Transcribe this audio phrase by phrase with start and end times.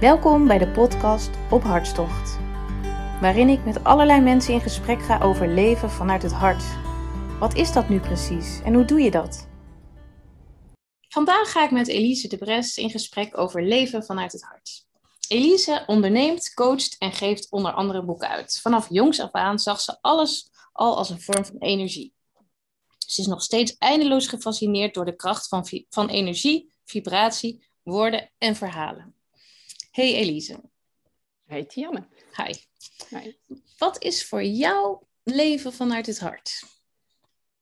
[0.00, 2.38] Welkom bij de podcast Op Hartstocht,
[3.20, 6.62] waarin ik met allerlei mensen in gesprek ga over leven vanuit het hart.
[7.38, 9.48] Wat is dat nu precies en hoe doe je dat?
[11.08, 14.86] Vandaag ga ik met Elise de Bres in gesprek over leven vanuit het hart.
[15.28, 18.58] Elise onderneemt, coacht en geeft onder andere boeken uit.
[18.62, 22.14] Vanaf jongs af aan zag ze alles al als een vorm van energie.
[22.98, 28.56] Ze is nog steeds eindeloos gefascineerd door de kracht van, van energie, vibratie, woorden en
[28.56, 29.15] verhalen.
[29.96, 30.60] Hey Elise.
[31.46, 32.06] Hey Tianne.
[32.36, 32.52] Hi.
[33.08, 33.32] Hi.
[33.78, 36.62] Wat is voor jou leven vanuit het hart?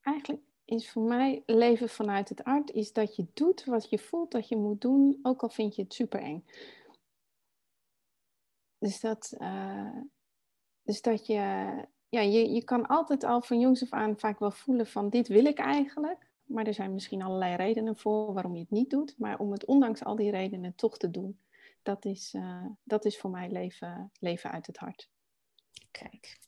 [0.01, 4.31] Eigenlijk is voor mij leven vanuit het hart is dat je doet wat je voelt
[4.31, 6.45] dat je moet doen, ook al vind je het super eng.
[8.79, 9.97] Dus dat, uh,
[10.83, 11.35] dus dat je,
[12.09, 15.29] ja, je, je kan altijd al van jongs af aan vaak wel voelen van dit
[15.29, 16.31] wil ik eigenlijk.
[16.45, 19.15] Maar er zijn misschien allerlei redenen voor waarom je het niet doet.
[19.19, 21.39] Maar om het ondanks al die redenen toch te doen,
[21.85, 25.09] dat is, uh, dat is voor mij leven, leven uit het hart.
[25.91, 26.39] Kijk.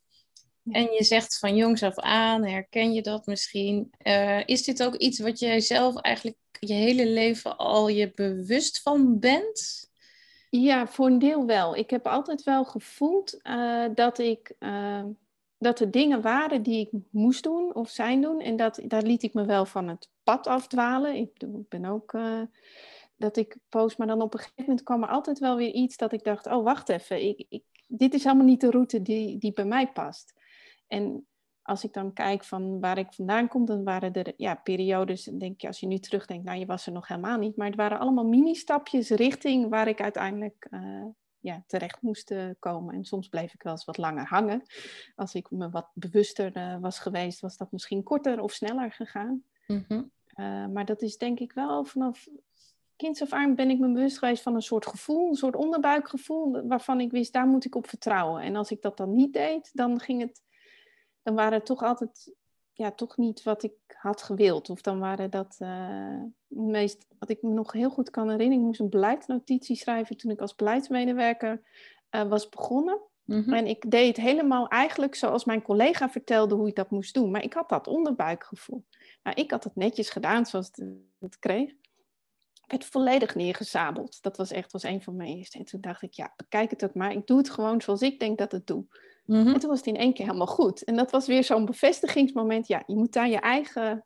[0.71, 3.91] En je zegt van jongs af aan, herken je dat misschien?
[4.03, 8.83] Uh, is dit ook iets wat jij zelf eigenlijk je hele leven al je bewust
[8.83, 9.91] van bent?
[10.51, 11.77] Ja, voor een deel wel.
[11.77, 14.55] Ik heb altijd wel gevoeld uh, dat ik
[15.59, 18.41] dat er dingen waren die ik moest doen of zijn doen.
[18.41, 21.15] En dat, daar liet ik me wel van het pad afdwalen.
[21.15, 21.31] Ik
[21.69, 22.41] ben ook uh,
[23.17, 25.97] dat ik post, maar dan op een gegeven moment kwam er altijd wel weer iets
[25.97, 29.39] dat ik dacht: oh, wacht even, ik, ik, dit is helemaal niet de route die,
[29.39, 30.35] die bij mij past.
[30.87, 31.27] En
[31.63, 35.61] als ik dan kijk van waar ik vandaan kom, dan waren er ja, periodes, denk
[35.61, 37.57] je, als je nu terugdenkt, nou, je was er nog helemaal niet.
[37.57, 41.05] Maar het waren allemaal mini-stapjes richting waar ik uiteindelijk uh,
[41.39, 42.95] ja, terecht moest komen.
[42.95, 44.63] En soms bleef ik wel eens wat langer hangen.
[45.15, 49.43] Als ik me wat bewuster uh, was geweest, was dat misschien korter of sneller gegaan.
[49.67, 50.11] Mm -hmm.
[50.35, 52.29] uh, maar dat is denk ik wel vanaf
[52.97, 56.67] kinds af aan ben ik me bewust geweest van een soort gevoel, een soort onderbuikgevoel,
[56.67, 58.43] waarvan ik wist, daar moet ik op vertrouwen.
[58.43, 60.43] En als ik dat dan niet deed, dan ging het,
[61.23, 62.35] dan waren het toch altijd,
[62.73, 64.71] ja, toch niet wat ik had gewild.
[64.71, 68.67] Of dan waren dat uh, meest, wat ik me nog heel goed kan herinneren, ik
[68.67, 71.63] moest een beleidsnotitie schrijven toen ik als beleidsmedewerker
[72.11, 73.01] uh, was begonnen.
[73.25, 73.53] Mm -hmm.
[73.53, 77.31] En ik deed het helemaal eigenlijk zoals mijn collega vertelde hoe ik dat moest doen.
[77.31, 78.85] Maar ik had dat onderbuikgevoel.
[79.23, 80.87] Nou, ik had het netjes gedaan zoals het,
[81.19, 81.75] het kreeg
[82.67, 84.23] werd volledig neergezabeld.
[84.23, 85.59] Dat was echt was een van mijn eerste.
[85.59, 87.13] En toen dacht ik, ja, bekijk het ook maar.
[87.13, 88.85] Ik doe het gewoon zoals ik denk dat het doe.
[89.25, 89.55] Mm -hmm.
[89.55, 90.85] En toen was het in één keer helemaal goed.
[90.85, 92.67] En dat was weer zo'n bevestigingsmoment.
[92.67, 94.05] Ja, je moet daar je eigen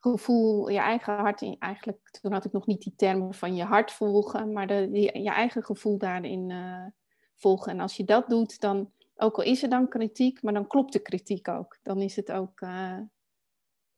[0.00, 1.56] gevoel, je eigen hart in.
[1.58, 5.22] Eigenlijk, toen had ik nog niet die termen van je hart volgen, maar de, die,
[5.22, 6.86] je eigen gevoel daarin uh,
[7.34, 7.72] volgen.
[7.72, 10.92] En als je dat doet, dan, ook al is er dan kritiek, maar dan klopt
[10.92, 11.78] de kritiek ook.
[11.82, 12.98] Dan is het ook, uh,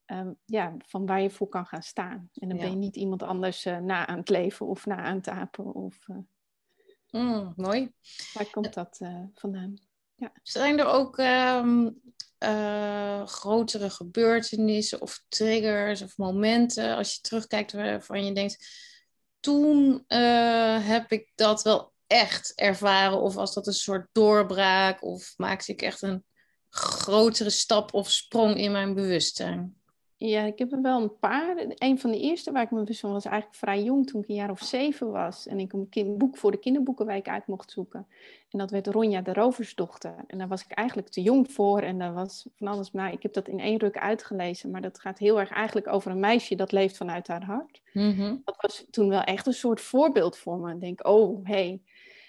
[0.07, 2.31] um, ja, van waar je voor kan gaan staan.
[2.35, 2.63] En dan ja.
[2.63, 5.75] ben je niet iemand anders uh, na aan het leven of na aan het apen.
[5.75, 6.07] Of,
[7.11, 7.93] mm, mooi.
[8.35, 9.01] Waar komt dat
[9.35, 9.75] vandaan?
[10.15, 10.33] Ja.
[10.43, 12.01] Zijn er ook um,
[12.39, 18.69] uh, grotere gebeurtenissen of triggers of momenten als je terugkijkt waarvan je denkt,
[19.41, 20.05] toen
[20.83, 25.83] heb ik dat wel echt ervaren of was dat een soort doorbraak of maakte ik
[25.83, 26.25] echt een
[26.69, 29.77] grotere stap of sprong in mijn bewustzijn?
[30.19, 31.57] Ja, ik heb er wel een paar.
[31.75, 34.29] Een van de eerste waar ik me bewust van was eigenlijk vrij jong, toen ik
[34.29, 35.47] een jaar of zeven was.
[35.47, 38.07] En ik een boek voor de kinderboekenwijk uit mocht zoeken.
[38.51, 40.15] En dat werd Ronja de Roversdochter.
[40.27, 41.81] En daar was ik eigenlijk te jong voor.
[41.81, 42.93] En daar was van alles.
[42.93, 44.71] Nou, ik heb dat in één ruk uitgelezen.
[44.71, 47.81] Maar dat gaat heel erg eigenlijk over een meisje dat leeft vanuit haar hart.
[47.93, 48.43] Mm -hmm.
[48.45, 50.73] Dat was toen wel echt een soort voorbeeld voor me.
[50.73, 51.83] Ik denk, oh, hey.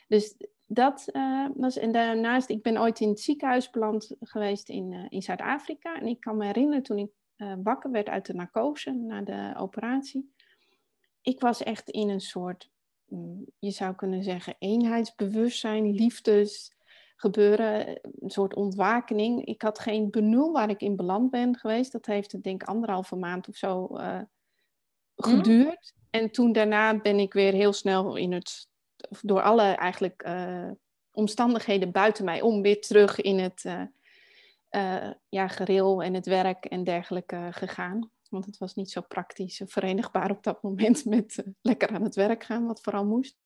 [0.07, 1.77] Dus dat uh, was.
[1.77, 5.99] En daarnaast, ik ben ooit in het ziekenhuis beland geweest in, uh, in Zuid-Afrika.
[5.99, 7.09] En ik kan me herinneren toen ik
[7.63, 10.33] wakker werd uit de narcose na de operatie.
[11.21, 12.69] Ik was echt in een soort,
[13.05, 16.75] mm, je zou kunnen zeggen, eenheidsbewustzijn, liefdes
[17.15, 19.45] gebeuren, een soort ontwakening.
[19.45, 21.91] Ik had geen benul waar ik in beland ben geweest.
[21.91, 24.21] Dat heeft denk ik anderhalve maand of zo uh,
[25.15, 25.93] geduurd.
[25.95, 26.05] Mm.
[26.09, 28.69] En toen daarna ben ik weer heel snel in het,
[29.21, 30.71] door alle eigenlijk uh,
[31.12, 33.81] omstandigheden buiten mij om, weer terug in het uh,
[35.29, 38.11] ja, gereel en het werk en dergelijke gegaan.
[38.29, 42.15] Want het was niet zo praktisch verenigbaar op dat moment met uh, lekker aan het
[42.15, 43.37] werk gaan, wat vooral moest.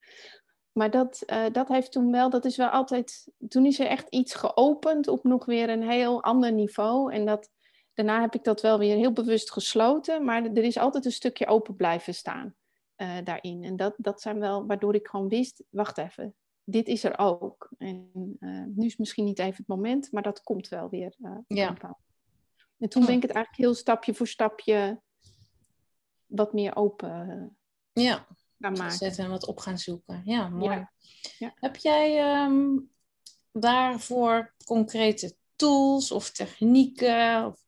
[0.72, 4.10] Maar dat, uh, dat heeft toen wel, dat is wel altijd, toen is er echt
[4.10, 7.14] iets geopend op nog weer een heel ander niveau.
[7.14, 7.50] En dat,
[7.94, 11.48] daarna heb ik dat wel weer heel bewust gesloten, maar er is altijd een stukje
[11.48, 12.56] open blijven staan
[13.24, 13.64] daarin.
[13.64, 16.36] En dat, dat zijn wel, waardoor ik gewoon wist, wacht even,
[16.72, 17.70] dit is er ook.
[17.78, 21.16] En uh, nu is misschien niet even het moment, maar dat komt wel weer.
[21.20, 21.98] Uh, ja.
[22.78, 25.02] En toen ben ik het eigenlijk heel stapje voor stapje
[26.26, 27.56] wat meer open.
[27.94, 28.28] Ja,
[28.60, 28.98] gaan maken.
[28.98, 30.22] zetten en wat op gaan zoeken.
[30.26, 30.78] Ja, mooi.
[30.78, 30.92] Ja.
[31.38, 31.52] Ja.
[31.56, 32.78] Heb jij ehm,
[33.52, 37.64] daarvoor concrete tools of technieken of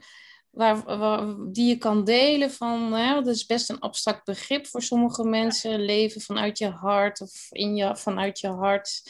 [0.54, 4.82] waar, waar- die je kan delen van, hè, dat is best een abstract begrip voor
[4.82, 9.02] sommige mensen, leven vanuit je hart of in je, vanuit je hart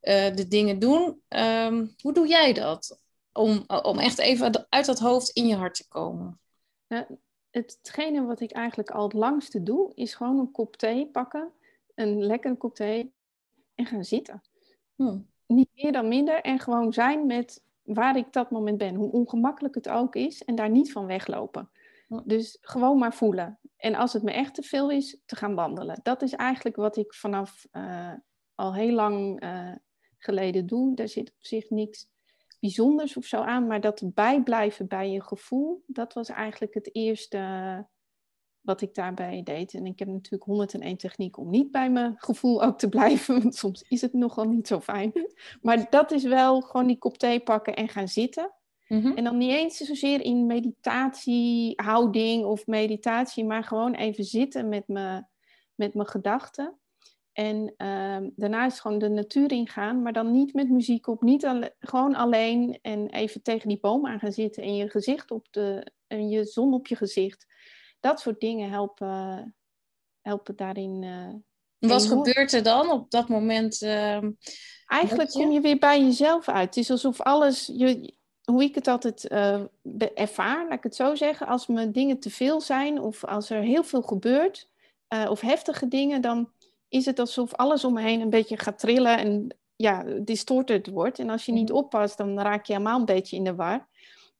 [0.00, 1.22] eh, de dingen doen.
[1.28, 3.02] Ehm, hoe doe jij dat?
[3.32, 6.40] Om, om echt even uit dat hoofd in je hart te komen.
[6.86, 7.04] Nou,
[7.50, 11.52] hetgene wat ik eigenlijk al het langste doe, is gewoon een kop thee pakken,
[11.94, 13.12] een lekkere kop thee,
[13.74, 14.42] en gaan zitten.
[14.94, 15.18] Hm.
[15.46, 17.62] Niet meer dan minder en gewoon zijn met
[17.94, 21.70] waar ik dat moment ben, hoe ongemakkelijk het ook is, en daar niet van weglopen.
[22.24, 23.58] Dus gewoon maar voelen.
[23.76, 26.00] En als het me echt te veel is, te gaan wandelen.
[26.02, 28.12] Dat is eigenlijk wat ik vanaf eh,
[28.54, 29.72] al heel lang eh,
[30.18, 30.94] geleden doe.
[30.94, 32.08] Daar zit op zich niks
[32.60, 37.38] bijzonders of zo aan, maar dat bijblijven bij je gevoel, dat was eigenlijk het eerste
[38.68, 39.74] wat ik daarbij deed.
[39.74, 43.54] En ik heb natuurlijk 101 techniek om niet bij mijn gevoel ook te blijven, want
[43.54, 45.12] soms is het nogal niet zo fijn.
[45.60, 48.52] Maar dat is wel gewoon die kop thee pakken en gaan zitten.
[48.88, 49.12] Mhm.
[49.16, 55.28] En dan niet eens zozeer in meditatiehouding of meditatie, maar gewoon even zitten met mijn
[55.74, 56.78] met mijn gedachten.
[57.32, 61.44] En ehm, daarna is gewoon de natuur ingaan, maar dan niet met muziek op, niet
[61.46, 65.46] alle- gewoon alleen en even tegen die boom aan gaan zitten en je gezicht op
[65.50, 67.46] de, en je zon op je gezicht.
[68.00, 69.54] Dat soort dingen helpen,
[70.20, 71.02] helpen daarin.
[71.02, 73.82] eh, Wat gebeurt er dan op dat moment?
[73.82, 74.30] ehm,
[74.86, 76.66] Eigenlijk kom je weer bij jezelf uit.
[76.66, 78.14] Het is alsof alles, je,
[78.44, 82.18] hoe ik het altijd eh, be- ervaar, laat ik het zo zeggen, als me dingen
[82.20, 84.68] te veel zijn of als er heel veel gebeurt
[85.08, 86.52] eh, of heftige dingen, dan
[86.88, 91.18] is het alsof alles om me heen een beetje gaat trillen en ja, distorted wordt.
[91.18, 91.78] En als je niet Mhm.
[91.78, 93.88] oppast, dan raak je helemaal een beetje in de war.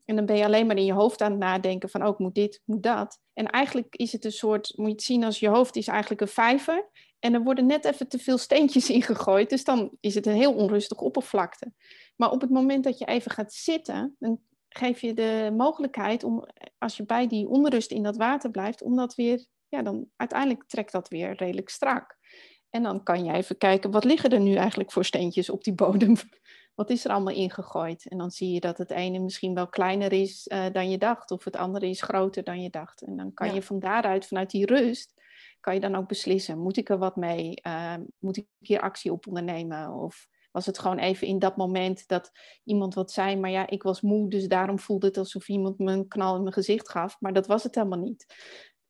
[0.08, 2.18] En dan ben je alleen maar in je hoofd aan het nadenken van, oh, ik
[2.18, 3.20] moet dit, moet dat.
[3.32, 6.20] En eigenlijk is het een soort, moet je het zien als je hoofd is eigenlijk
[6.20, 6.88] een vijver.
[7.18, 9.50] En er worden net even te veel steentjes ingegooid.
[9.50, 11.72] Dus dan is het een heel onrustig oppervlakte.
[12.16, 16.48] Maar op het moment dat je even gaat zitten, dan geef je de mogelijkheid om,
[16.78, 20.64] als je bij die onrust in dat water blijft, om dat weer, ja, dan uiteindelijk
[20.66, 22.16] trekt dat weer redelijk strak.
[22.70, 25.74] En dan kan je even kijken, wat liggen er nu eigenlijk voor steentjes op die
[25.74, 26.14] bodem?
[26.78, 28.08] Wat is er allemaal ingegooid?
[28.08, 31.30] En dan zie je dat het ene misschien wel kleiner is eh, dan je dacht,
[31.30, 33.02] of het andere is groter dan je dacht.
[33.02, 33.54] En dan kan Ja.
[33.54, 35.14] je van daaruit, vanuit die rust,
[35.60, 37.54] kan je dan ook beslissen, moet ik er wat mee?
[37.54, 39.92] Eh, moet ik hier actie op ondernemen?
[39.92, 42.30] Of was het gewoon even in dat moment dat
[42.64, 45.92] iemand wat zei, maar ja, ik was moe, dus daarom voelde het alsof iemand me
[45.92, 47.16] een knal in mijn gezicht gaf.
[47.20, 48.26] Maar dat was het helemaal niet.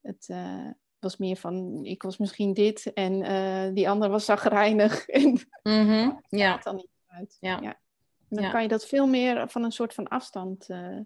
[0.00, 5.06] Het eh, was meer van, ik was misschien dit en eh, die ander was zagrijnig.
[5.08, 7.37] En mhm, Ja, dan niet uit.
[7.41, 7.62] Ja.
[7.62, 8.50] En dan Ja.
[8.50, 10.99] kan je dat veel meer van een soort van afstand eh,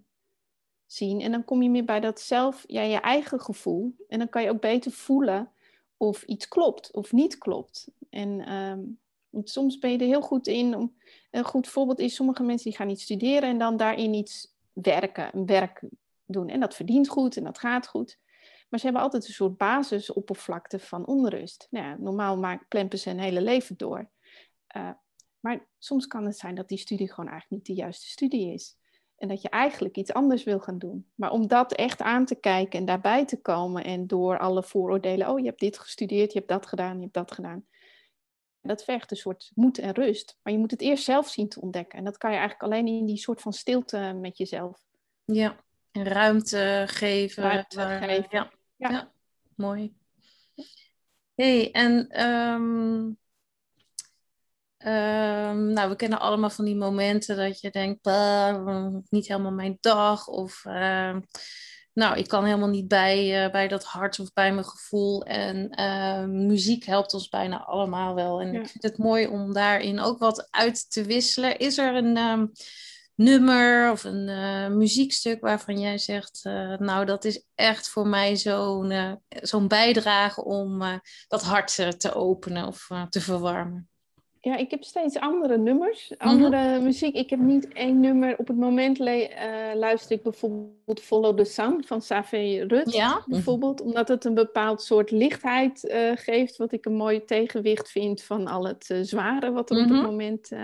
[0.87, 1.21] zien.
[1.21, 3.95] En dan kom je meer bij dat zelf, ja, je eigen gevoel.
[4.09, 5.53] En dan kan je ook beter voelen
[5.97, 7.89] of iets klopt of niet klopt.
[8.11, 8.81] En ehm,
[9.45, 10.77] soms ben je er heel goed in.
[10.77, 10.97] Om,
[11.31, 15.37] een goed voorbeeld is, sommige mensen die gaan iets studeren en dan daarin iets werken,
[15.37, 15.83] een werk
[16.25, 16.49] doen.
[16.49, 18.19] En dat verdient goed en dat gaat goed.
[18.69, 21.67] Maar ze hebben altijd een soort basisoppervlakte van onrust.
[21.71, 24.11] Nou ja, normaal maak, plempen ze een hele leven door.
[24.67, 24.91] Eh,
[25.43, 28.77] maar soms kan het zijn dat die studie gewoon eigenlijk niet de juiste studie is.
[29.17, 31.11] En dat je eigenlijk iets anders wil gaan doen.
[31.15, 35.29] Maar om dat echt aan te kijken en daarbij te komen en door alle vooroordelen,
[35.29, 37.67] oh je hebt dit gestudeerd, je hebt dat gedaan, je hebt dat gedaan.
[38.61, 40.39] Dat vergt een soort moed en rust.
[40.43, 41.99] Maar je moet het eerst zelf zien te ontdekken.
[41.99, 44.81] En dat kan je eigenlijk alleen in die soort van stilte met jezelf.
[45.25, 45.65] ja.
[45.93, 47.43] En ruimte geven.
[47.43, 48.29] Ruimte waar- geven.
[48.31, 48.53] Ja.
[48.77, 48.91] Ja.
[48.91, 49.13] Ja.
[49.57, 49.95] mooi.
[51.35, 53.11] hey, en ehm,
[54.85, 59.79] ehm, nou, we kennen allemaal van die momenten dat je denkt, "Bah, niet helemaal mijn
[59.81, 60.27] dag.
[60.27, 61.21] Of ehm,
[61.93, 65.25] nou, ik kan helemaal niet bij, eh, bij dat hart of bij mijn gevoel.
[65.25, 68.41] En ehm, muziek helpt ons bijna allemaal wel.
[68.41, 68.61] En Ja.
[68.61, 71.59] ik vind het mooi om daarin ook wat uit te wisselen.
[71.59, 72.17] Is er een
[73.15, 78.37] nummer of een eh, muziekstuk waarvan jij zegt, eh, nou, dat is echt voor mij
[78.37, 83.91] zo'n zo'n bijdrage om dat hart te openen of te verwarmen?
[84.45, 87.15] Ja, ik heb steeds andere nummers, andere muziek.
[87.15, 88.39] Ik heb niet één nummer.
[88.39, 92.93] Op het moment eh, luister ik bijvoorbeeld Follow the Sun van Save Rut.
[92.93, 93.23] Ja?
[93.27, 98.23] Bijvoorbeeld, omdat het een bepaald soort lichtheid eh, geeft, wat ik een mooi tegenwicht vind
[98.23, 99.95] van al het eh, zware wat er op Mhm.
[99.95, 100.63] het moment, eh,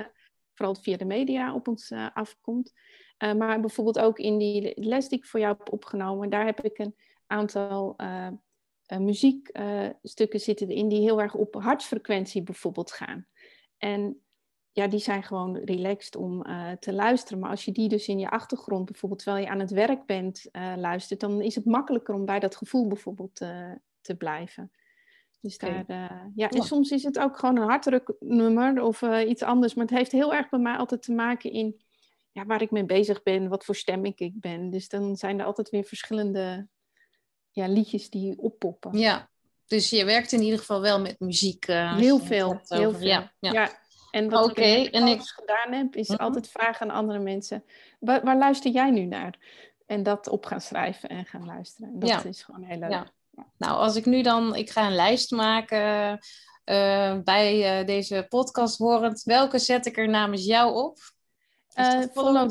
[0.54, 2.72] vooral via de media, op ons afkomt.
[3.18, 6.60] Eh, maar bijvoorbeeld ook in die les die ik voor jou heb opgenomen, daar heb
[6.64, 6.94] ik een
[7.26, 8.26] aantal eh,
[8.86, 13.26] eh, muziekstukken zitten in die heel erg op hartsfrequentie bijvoorbeeld gaan.
[13.78, 14.22] En
[14.72, 17.38] ja, die zijn gewoon relaxed om eh, te luisteren.
[17.38, 20.48] Maar als je die dus in je achtergrond, bijvoorbeeld terwijl je aan het werk bent,
[20.52, 24.72] eh, luistert, dan is het makkelijker om bij dat gevoel bijvoorbeeld eh, te blijven.
[25.40, 25.84] Dus daar,
[26.34, 29.74] ja, en soms is het ook gewoon een harddruknummer of iets anders.
[29.74, 31.80] Maar het heeft heel erg bij mij altijd te maken in
[32.32, 34.70] ja, waar ik mee bezig ben, wat voor stemming ik ben.
[34.70, 36.68] Dus dan zijn er altijd weer verschillende
[37.50, 38.98] ja, liedjes die oppoppen.
[38.98, 39.30] Ja,
[39.68, 41.68] dus je werkt in ieder geval wel met muziek.
[41.68, 43.06] Uh, heel veel, heel veel.
[43.06, 43.52] Ja, ja.
[43.52, 43.70] ja.
[44.10, 46.22] En wat okay, ik en ik gedaan heb, is mhm.
[46.22, 47.64] altijd vragen aan andere mensen:
[48.00, 49.34] waar, waar, luister jij nu naar?
[49.86, 51.90] En dat op gaan schrijven en gaan luisteren.
[51.92, 52.90] En dat is gewoon heel leuk.
[52.90, 53.06] Ja.
[53.58, 56.18] Nou, als ik nu dan, ik ga een lijst maken
[56.64, 59.22] uh, bij uh, deze podcast horend.
[59.22, 60.98] Welke zet ik er namens jou op?
[61.74, 62.50] Uh, follow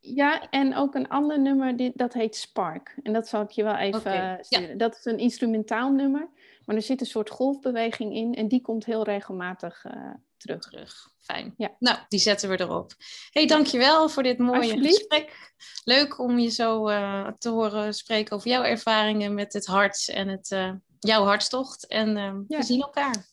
[0.00, 2.98] ja, en ook een ander nummer, die, dat heet Spark.
[3.02, 4.68] En dat zal ik je wel even okay, sturen.
[4.68, 4.74] Ja.
[4.74, 6.28] Dat is een instrumentaal nummer,
[6.68, 9.92] maar er zit een soort golfbeweging in en die komt heel regelmatig uh,
[10.36, 10.60] terug.
[10.60, 11.08] terug.
[11.20, 11.54] Fijn.
[11.56, 11.70] Ja.
[11.78, 12.92] Nou, die zetten we erop.
[13.30, 15.52] hey, dankjewel voor dit mooie gesprek.
[15.84, 20.28] Leuk om je zo uh, te horen spreken over jouw ervaringen met het hart en
[20.28, 21.86] het, uh, jouw hartstocht.
[21.86, 22.58] En uh, ja.
[22.58, 23.26] we zien elkaar.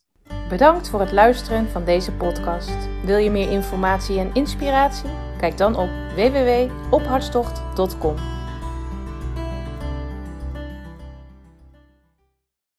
[0.50, 2.76] Bedankt voor het luisteren van deze podcast.
[3.04, 5.10] Wil je meer informatie en inspiratie?
[5.38, 8.35] Kijk dan op www.ophartstocht.com.